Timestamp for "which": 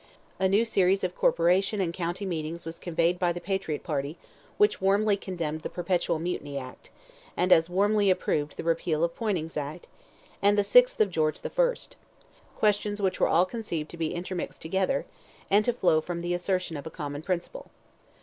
4.57-4.81, 12.99-13.19